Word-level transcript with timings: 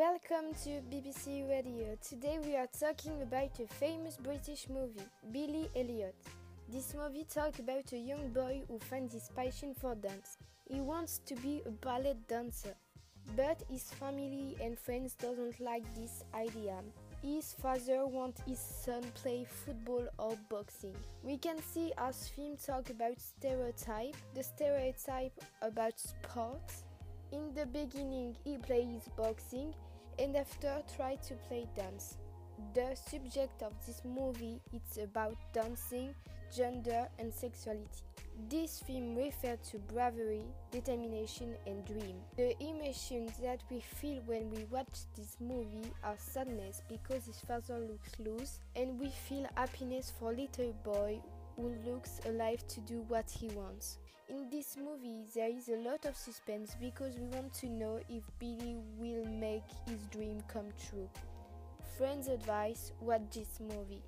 Welcome 0.00 0.54
to 0.64 0.80
BBC 0.90 1.46
Radio. 1.50 1.94
Today 2.00 2.38
we 2.42 2.56
are 2.56 2.68
talking 2.68 3.20
about 3.20 3.60
a 3.60 3.66
famous 3.66 4.16
British 4.16 4.66
movie, 4.70 5.04
Billy 5.30 5.68
Elliot. 5.76 6.14
This 6.70 6.94
movie 6.94 7.26
talks 7.30 7.58
about 7.58 7.92
a 7.92 7.98
young 7.98 8.30
boy 8.30 8.62
who 8.66 8.78
finds 8.78 9.12
his 9.12 9.28
passion 9.36 9.74
for 9.74 9.94
dance. 9.94 10.38
He 10.66 10.80
wants 10.80 11.20
to 11.26 11.34
be 11.34 11.60
a 11.66 11.70
ballet 11.70 12.14
dancer, 12.28 12.74
but 13.36 13.62
his 13.70 13.90
family 13.90 14.56
and 14.62 14.78
friends 14.78 15.16
doesn't 15.16 15.60
like 15.60 15.84
this 15.94 16.24
idea. 16.34 16.78
His 17.22 17.52
father 17.52 18.06
wants 18.06 18.40
his 18.48 18.58
son 18.58 19.02
play 19.12 19.44
football 19.66 20.06
or 20.18 20.34
boxing. 20.48 20.96
We 21.22 21.36
can 21.36 21.58
see 21.58 21.92
as 21.98 22.26
film 22.26 22.56
talk 22.56 22.88
about 22.88 23.20
stereotype, 23.20 24.16
the 24.34 24.44
stereotype 24.44 25.38
about 25.60 26.00
sports 26.00 26.84
in 27.32 27.54
the 27.54 27.66
beginning, 27.66 28.34
he 28.42 28.56
plays 28.58 29.08
boxing 29.16 29.72
and 30.20 30.36
after 30.36 30.82
try 30.96 31.16
to 31.16 31.34
play 31.48 31.66
dance. 31.74 32.18
The 32.74 32.94
subject 32.94 33.62
of 33.62 33.72
this 33.86 34.02
movie 34.04 34.60
is 34.72 34.98
about 35.02 35.36
dancing, 35.54 36.14
gender 36.54 37.08
and 37.18 37.32
sexuality. 37.32 38.04
This 38.48 38.80
film 38.80 39.16
refers 39.16 39.58
to 39.70 39.78
bravery, 39.78 40.44
determination 40.70 41.54
and 41.66 41.84
dream. 41.84 42.16
The 42.36 42.54
emotions 42.62 43.32
that 43.42 43.62
we 43.70 43.80
feel 43.80 44.22
when 44.26 44.50
we 44.50 44.64
watch 44.64 45.06
this 45.16 45.36
movie 45.40 45.90
are 46.04 46.16
sadness 46.18 46.82
because 46.88 47.26
his 47.26 47.40
father 47.40 47.78
looks 47.78 48.18
loose 48.18 48.60
and 48.76 48.98
we 48.98 49.08
feel 49.28 49.46
happiness 49.56 50.12
for 50.18 50.32
little 50.32 50.74
boy 50.84 51.20
who 51.56 51.74
looks 51.86 52.20
alive 52.26 52.66
to 52.68 52.80
do 52.80 53.04
what 53.08 53.30
he 53.30 53.48
wants. 53.48 53.98
In 54.30 54.48
this 54.48 54.76
movie, 54.76 55.24
there 55.34 55.50
is 55.50 55.68
a 55.70 55.76
lot 55.78 56.04
of 56.04 56.14
suspense 56.14 56.76
because 56.80 57.16
we 57.16 57.26
want 57.36 57.52
to 57.54 57.68
know 57.68 57.98
if 58.08 58.22
Billy 58.38 58.76
will 58.96 59.24
make 59.26 59.64
his 59.88 59.98
dream 60.12 60.40
come 60.46 60.68
true. 60.88 61.08
Friends 61.98 62.28
advice 62.28 62.92
watch 63.00 63.22
this 63.32 63.58
movie. 63.58 64.04